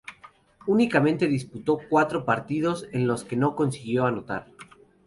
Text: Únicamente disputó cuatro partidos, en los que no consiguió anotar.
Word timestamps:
Únicamente 0.65 1.27
disputó 1.27 1.79
cuatro 1.87 2.25
partidos, 2.25 2.87
en 2.91 3.05
los 3.05 3.23
que 3.23 3.35
no 3.35 3.55
consiguió 3.55 4.07
anotar. 4.07 4.47